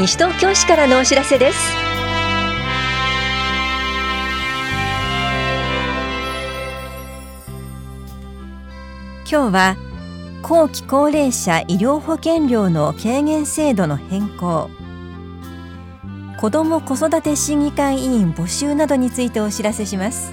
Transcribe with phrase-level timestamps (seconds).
[0.00, 1.58] 西東京市からのお知らせです。
[9.30, 9.76] 今日は
[10.40, 14.70] 後期高齢者医療保険料の軽減制度の変更。
[16.38, 20.32] 子ども子育て審議会委員募集などについてお知らせします。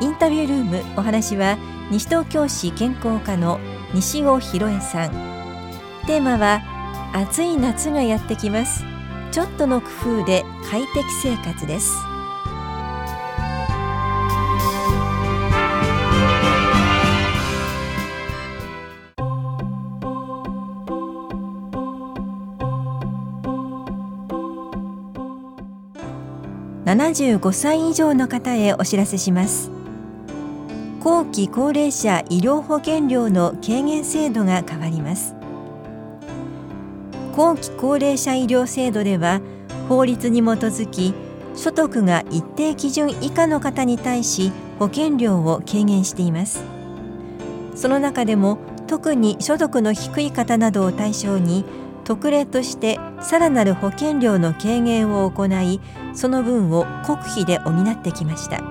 [0.00, 1.58] インタビュールームお話は
[1.90, 3.58] 西東京市健康課の
[3.92, 5.10] 西尾博恵さん。
[6.06, 6.75] テーマは
[7.18, 8.84] 暑い夏がやってきます。
[9.32, 11.96] ちょっとの工夫で快適生活です。
[26.84, 29.70] 75歳以上の方へお知らせします。
[31.00, 35.34] 後期高齢者医療保険料の軽減制度が変わります。
[37.36, 39.42] 後期高齢者医療制度では
[39.90, 41.12] 法律に基づき
[41.54, 46.64] 所得が一定基準以下の方に対し保険料を軽減しています。
[47.74, 51.66] その中でも特に所得の低い方などを対象に
[52.04, 55.80] 特例としてさらなる保険料の軽減を行い
[56.14, 58.62] その分を国費で補ってきました。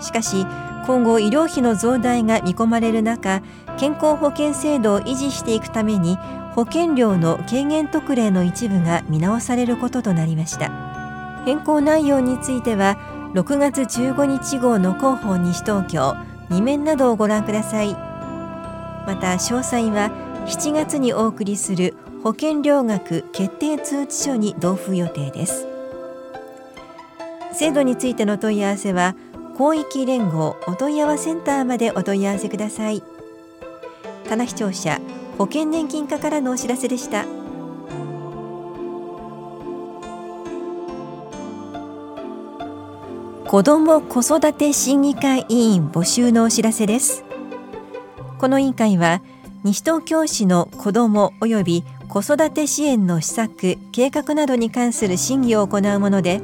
[0.00, 0.44] しかし
[0.88, 3.42] 今後医療費の増大が見込まれる中
[3.78, 6.16] 健康保険制度を維持していくために
[6.54, 11.42] 保険料の軽減特例の一部が見直されることとなりました。
[11.44, 12.96] 変更内容については
[13.34, 16.16] 6月15日号の広報西東京
[16.48, 17.92] 2面などをご覧ください。
[17.92, 20.10] また詳細は
[20.46, 25.66] 7月にお送りする保険料額決定通知書に同封予定です。
[27.52, 29.14] 制度についての問い合わせは
[29.58, 33.02] 広域連合お問い合わせセンターまでお問い合わせください。
[34.28, 35.00] 棚視聴者
[35.36, 37.24] 保険年金課からのお知らせでした。
[43.48, 47.24] 子ども子育て審議会委員募集のお知らせです。
[48.38, 49.22] この委員会は
[49.64, 56.40] 西東京市の子ども及び子育て支援の施策計画などに関する審議を行うもので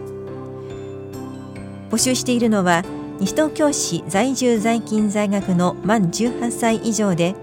[1.92, 2.82] 募集しているのは
[3.20, 7.34] 西東京市在住在勤在学の満18歳以上で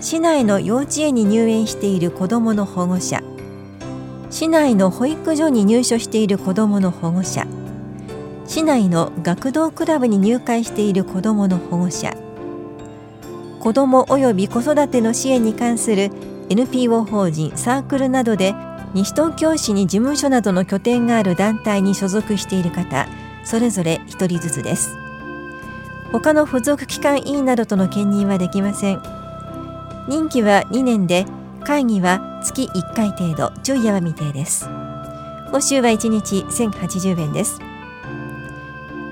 [0.00, 3.22] 市内の幼稚園に入園している子どもの保護者
[4.30, 7.46] 市内の保育所に入所している子どもの保護者
[8.46, 12.12] 市内の学童クラブに入会している子どもの保護者
[13.60, 16.10] 子ども及び子育ての支援に関する
[16.48, 18.54] NPO 法人サークルなどで
[18.94, 23.06] 西東京市に事務所などの拠点がある団体に所属している方
[23.44, 24.96] それぞれ1人ずつです。
[26.12, 29.02] 他の付属機関委員などとの兼任はできません。
[30.08, 31.26] 任期は2年で
[31.64, 34.66] 会議は月1回程度ちょいやわ未定です。
[35.50, 37.60] 報酬は1日1080円です。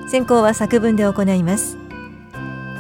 [0.09, 1.77] 選考は作文で行います。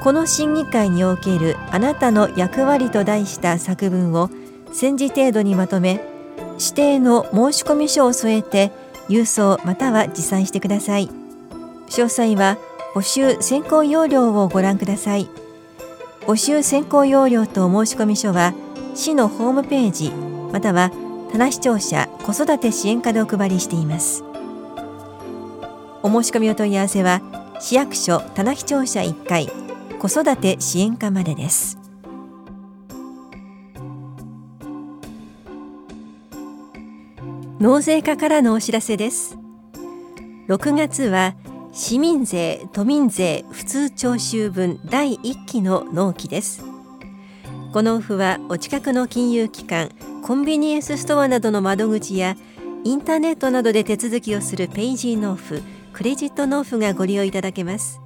[0.02, 4.30] この審議会におけるあなたの役割と題した作文を
[4.72, 6.00] 戦時程度にまとめ
[6.58, 8.72] 指定の申込書を添えて
[9.08, 11.27] 郵送または持参してください。
[11.90, 12.58] 詳細は
[12.94, 15.28] 募集選考要領をご覧ください。
[16.22, 18.54] 募集選考要領と申込書は
[18.94, 20.10] 市のホームページ
[20.52, 20.90] または
[21.32, 24.24] 棚視聴者子育て支援課でお配りしています。
[26.02, 27.22] お申し込みお問い合わせは
[27.60, 29.48] 市役所棚視聴者1階
[29.98, 31.78] 子育て支援課までです。
[37.58, 39.36] 納税課からのお知らせです。
[40.48, 41.34] 6月は
[41.80, 46.64] 市民税都民税普通徴収分第1期の納期です。
[47.72, 49.90] このオフはお近くの金融機関
[50.24, 52.36] コンビニエンスストアなどの窓口や
[52.82, 55.62] インターネットなどで手続きをするペイジー納付
[55.92, 58.00] クレジット納付がご利用いただけます。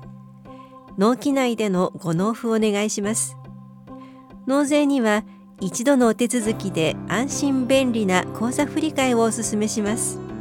[0.98, 3.38] 納期内でのご納付をお願いします。
[4.46, 5.24] 納税には
[5.62, 10.31] 一度のお手続きで安心便利な口座振替をお勧めします。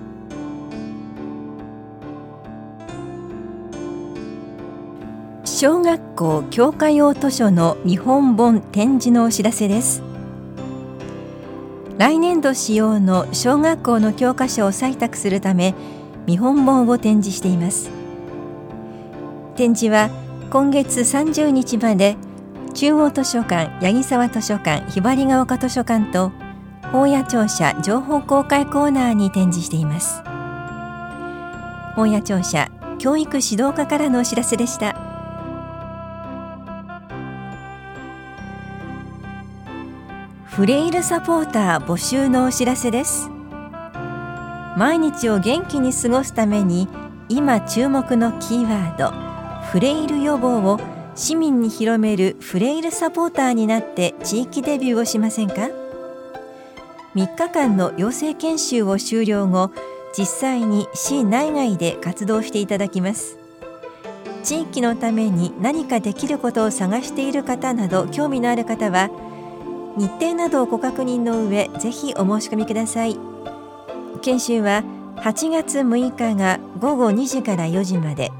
[5.61, 10.01] 小学校教科用図書の見本本展示のお知らせです。
[11.99, 15.75] 来年度使用の小学校の教科書を採択するため
[16.25, 17.91] 見本本を展示しています。
[19.55, 20.09] 展示は
[20.49, 22.17] 今月30日まで
[22.73, 26.31] 中央図書館八木沢図書館ひばりが丘図書館と
[26.91, 30.23] 本屋庁舎情報公開コーナーに展示しています。
[31.95, 32.67] 本屋庁舎
[32.97, 35.10] 教育指導課からのお知らせでした。
[40.61, 43.31] フレイルサポーター募集のお知らせです。
[44.77, 46.87] 毎日を元気に過ごすために
[47.29, 49.11] 今注目のキーワード
[49.71, 50.79] フレイル予防を
[51.15, 55.67] 市民に広めるフレイルサポーターになって地域デビューをしませんか
[57.15, 59.71] ？3日間の養成研修を終了後
[60.15, 63.39] 実際に市内外で活動していただきます。
[64.43, 69.09] 地域のために何かできることを探している方など興味のある方は
[69.97, 73.17] 日程などをご確認の上ぜひお申し込みください。
[74.21, 74.83] 研修は
[75.17, 78.31] 8月6日が午後2時から4時まで。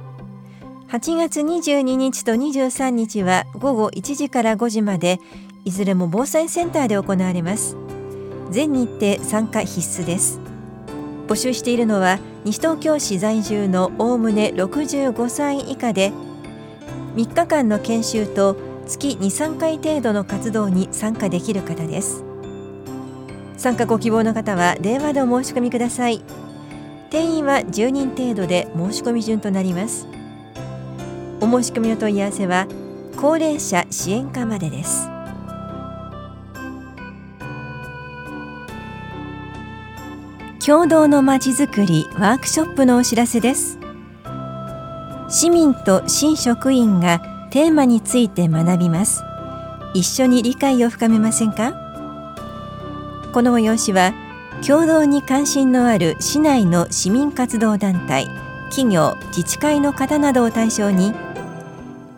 [0.89, 5.19] 8月22日と23日は午後1時から5時まで。
[5.63, 7.77] いずれも防災センターで行われます。
[8.49, 10.39] 全日程参加必須です。
[11.27, 16.11] 募集しているのは西東京市在住のおおむね65歳以下で
[17.15, 18.57] 3日間の研修と
[18.91, 22.25] 月2、3回程度の活動に参加できる方です。
[23.55, 26.21] 参加ご希望の方は電話でお申し込みください。
[27.09, 30.07] 定員は10人程度で申し込み順となります。
[31.39, 32.67] お申し込みの問い合わせは
[33.15, 35.07] 高齢者支援課までです。
[40.65, 43.79] 共同のまちづくりワークショップのお知らせです。
[45.29, 49.23] 市民と新職員がテーマについて学びます。
[49.93, 51.73] 一緒に理解を深めませんか？
[53.33, 54.13] この催しは
[54.65, 58.27] 共同に関心のある市内の市民活動団体
[58.69, 61.13] 企業自治会の方などを対象に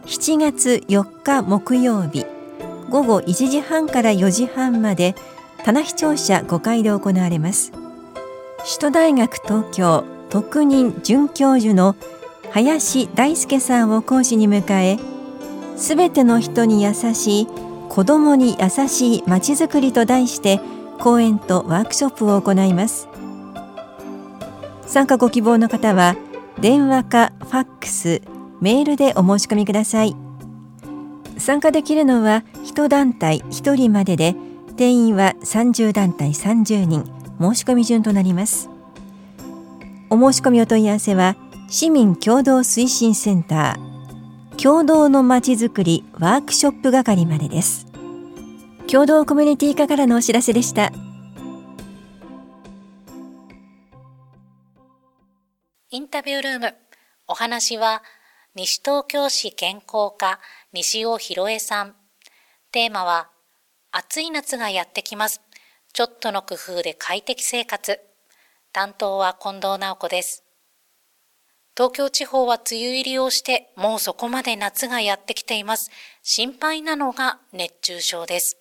[0.06, 2.26] 7月4日木曜日
[2.90, 5.16] 午後1時半から4時半まで
[5.64, 7.72] 棚視聴者5階で行われます。
[7.72, 11.96] 首都大学東京特任准教授の
[12.52, 15.13] 林大輔さんを講師に迎え
[15.76, 17.48] すべての人に優しい
[17.90, 20.60] 子どもに優しいまちづくりと題して
[21.00, 23.08] 講演とワークショップを行います。
[24.88, 26.16] 参加ご希望の方は
[26.60, 28.22] 電話かファックス
[28.62, 30.16] メールでお申し込みください。
[31.38, 34.36] 参加できるのは1団体1人までで
[34.78, 37.04] 定員は30団体30人
[37.40, 38.70] 申し込み順となります。
[40.10, 41.36] お申し込みお問い合わせは
[41.68, 43.93] 市民共同推進センター
[44.62, 47.88] 共同のまちづくりワークショップ係までです
[48.92, 50.92] 共同コミュニティ課からのお知らせでした
[55.90, 56.76] インタビュールーム
[57.28, 58.04] お話は
[58.56, 60.40] 西東京市健康課
[60.72, 61.96] 西尾博恵さん
[62.72, 63.30] テーマは
[63.92, 65.42] 暑い夏がやってきます
[65.94, 68.00] ちょっとの工夫で快適生活。
[68.72, 70.43] 担当は近藤直子です。
[71.76, 75.90] 東京地方は梅雨入りをして、もうそこまで夏がやってきています。
[76.22, 78.58] 心配なのが熱中症です。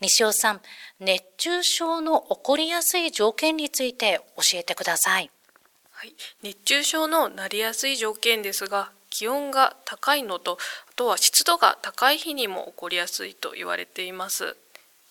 [0.00, 0.60] 西尾さん、
[0.98, 5.30] 熱中症の起こりやすい条件について教えてください。
[5.90, 10.58] はい、熱中症のなりやすい条件ですが、気温が高いのと、
[10.90, 14.56] あとは湿度が高い日にも起こりやすいと言われています。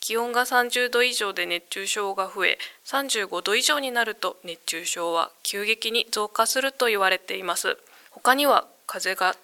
[0.05, 7.75] 気温が30度以上で熱中症が増え35度以上になると熱中症は急激に増加すると言われています。
[8.11, 9.35] 他には風が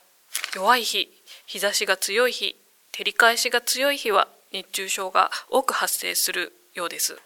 [0.55, 1.09] 弱い日
[1.47, 2.55] 日差しが強い日
[2.91, 7.17] 照り返しが強い日は熱中症が多く発生するようです。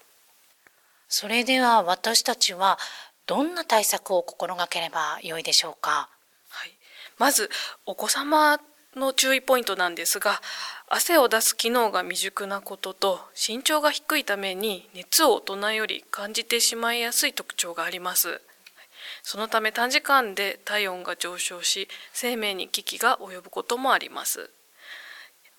[1.09, 2.79] それでは私たちは
[3.27, 6.07] どんな対策を心がければよいでしょうか、
[6.47, 6.71] はい、
[7.17, 7.49] まず
[7.85, 8.61] お子様
[8.95, 10.41] の注意ポイントなんですが
[10.87, 18.41] 汗を出す機能が未熟なことと身長が低いために熱を大人より感じてしまいやすい特徴があります。
[19.21, 24.49] そのため短時間で体温が上昇し生命に危機が及ぶこともあります。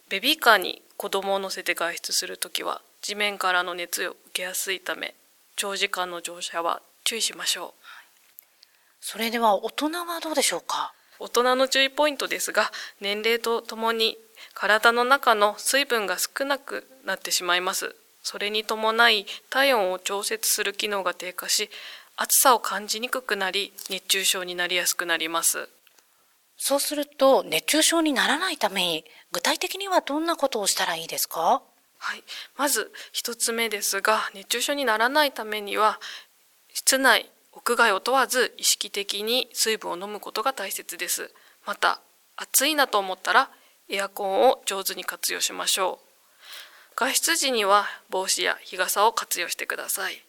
[0.08, 5.14] ベビーカーに子供を乗せて外出するときは地面からの熱を受けやすいため
[5.56, 7.82] 長時間の乗車は注意しましょう。
[9.00, 10.92] それでは大人はどうでしょうか？
[11.18, 12.70] 大人の注意ポイントですが
[13.00, 14.18] 年齢とともに
[14.54, 17.94] 体の中の水分が少なくなってしまいます。
[18.22, 21.70] それに伴い体温を調節する機能が低下し、
[22.16, 25.68] 暑さを感じにくくなり、熱中症になりやすくなります。
[26.56, 31.62] そうすると、熱中症にならないために、具体的にはどんなことをしたらいいですか？
[31.98, 32.24] はい。
[32.56, 36.00] まず、一つ目ですが、熱中症にならないためには、
[36.72, 41.32] 室内、屋外を問わず意識的に水分を飲むことが大切です。
[41.66, 42.00] また、
[42.36, 43.50] 暑いなと思ったら
[43.88, 46.06] エアコンを上手に活用しましょう。
[46.96, 50.22] 外出時には帽子や日傘を活用してください。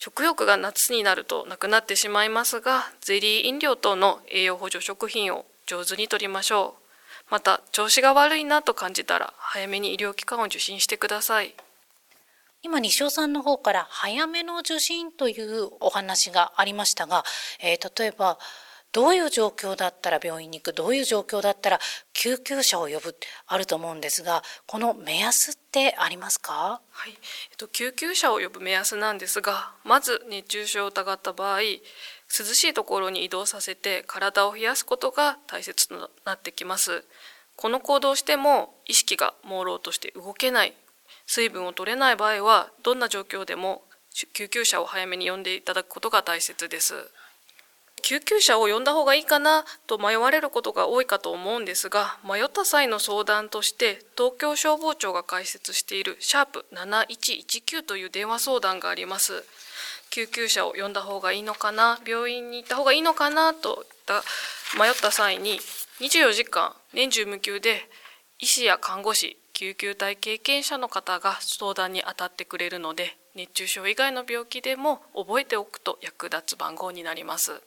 [0.00, 7.30] 食欲が夏になるとなくなってしまいますがゼリー飲料等の栄養補助食品を上手にとりましょう。
[7.30, 11.54] また調子が悪いなと感じたら早めに医療機関を受診してください。
[12.64, 17.22] 今西尾さんの方から早めの受診というお話がありましたが、
[17.62, 18.38] えー、例えば
[18.90, 21.78] どういう状況だったら病院に行くどういう状況だったら
[22.14, 23.14] 救急車を呼ぶ
[23.46, 26.80] あると思うんですがこの目安ってありますか？
[26.90, 31.80] はい、えっと、救急車を呼ぶ目安なんですがまず熱中症を疑った場合涼
[32.28, 37.04] しいところに移動させて体を冷やすことが大切となってきます。
[37.56, 40.74] この行動をしても意識が朦朧として動けない。
[41.26, 43.82] 水分を取れない場合はどんな状況でも
[44.32, 46.94] 救急車を早めに呼んでいただくことが大切です。
[48.06, 59.42] 救急車を呼んだ方がいいかなと迷われることが多いかと思うんですが迷った際の相談として東京消防庁が開設しているシャープ7119という電話相談があります
[60.10, 64.22] 救急車を呼んだ方がいいのかな病院に行った方がいいのかなといった
[64.78, 65.58] 迷った際に
[66.00, 67.88] 24時間年中無休で
[68.38, 77.62] 医師や看護師救急隊経験者の方が相談に当たってくれるので熱中症以外の病気でも覚えておくと役立つ番号になります。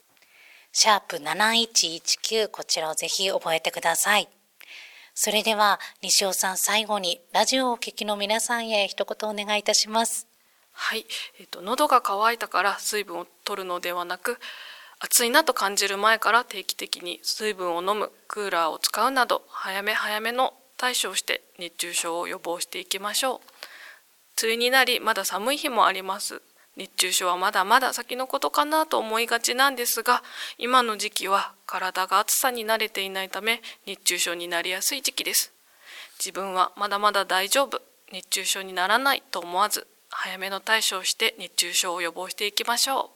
[0.73, 4.27] シャープ7119こちらをぜひ覚えてください。
[5.15, 10.27] それでは西尾さん最後にラジオをお聞きの皆さんへ一言お願いいたします。
[10.73, 11.05] はい、
[11.39, 14.37] えっ、ー、と喉が渇いたから水分を取るのではなく
[14.99, 23.39] 暑いなと感じる前から定期的に水分を飲むクーラーを使うなど早め早めの対処して熱中症を予防していきましょう。
[24.41, 26.41] 梅雨になりまだ寒い日もあります。
[26.75, 30.21] 熱中症はまだまだ先のことかなと思いがちなんですが
[30.59, 35.51] 今の時期は体が暑さに慣れていないため熱中症になりやすい時期です。
[36.19, 37.81] 自分はまだまだ大丈夫。
[38.13, 43.09] 熱中症にならないと思わず早めの対処をして熱中症を予防していきましょう。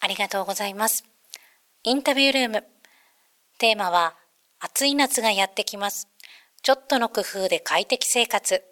[0.00, 1.04] ありがとうございます。
[1.82, 2.64] インタビュールーム。
[3.58, 4.14] テーマは
[4.60, 6.08] 暑い夏がやってきます。
[6.68, 8.62] ちょっとの工夫で快適生活。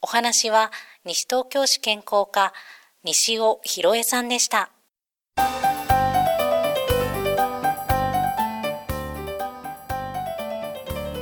[0.00, 0.70] お話は
[1.04, 2.52] 西東京市健康課
[3.02, 4.70] 西尾博恵さんでした。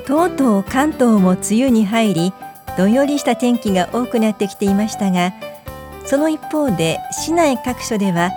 [0.07, 2.35] とうとう関東も梅雨に入り
[2.76, 5.33] どんよりした天気が多くなってきていましたが
[6.04, 8.31] その一方で市内各所では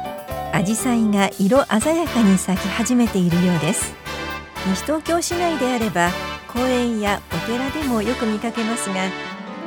[0.54, 3.94] 紫陽花が色鮮やかに咲き始めているようです
[4.70, 6.12] 西東京市内であれば
[6.56, 9.08] 公園やお寺でもよく見かけますが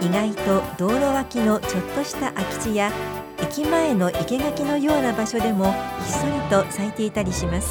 [0.00, 2.90] 意外と道路脇のちょっとした空き地や
[3.40, 7.70] 駅前の生垣のような場所でもひっそりと咲いていたりします。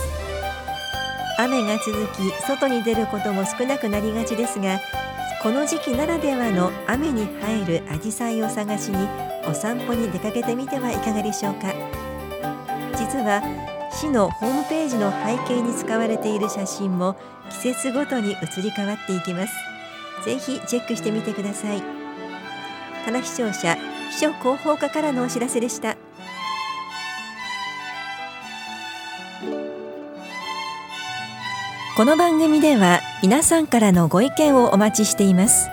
[1.40, 4.80] 雨が続き外に出ることも少なくなりがちですが
[5.44, 7.28] この時期ならではの雨に映
[7.62, 9.08] えるアジサイを探しに
[9.48, 11.74] お散歩に出かけてみてはいかがでしょうか。
[12.98, 13.42] 実は
[14.00, 17.16] 市のホームページの背景に使われている写真も
[17.50, 19.54] 季節ごとに移り変わっていきます。
[20.24, 21.82] ぜひチェックしてみてください。
[23.06, 23.76] 花視聴者
[24.12, 25.98] 秘書広報課からのお知らせでした。
[31.96, 35.72] この番組では皆さんからのご意見をお待ちしています。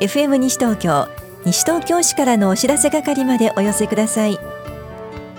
[0.00, 1.06] FM 西東京
[1.44, 4.38] 西東京市からのお知らせ係までお寄せください。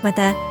[0.03, 0.50] また